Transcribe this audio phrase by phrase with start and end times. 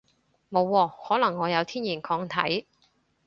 [0.49, 2.65] 冇喎，可能我有天然抗體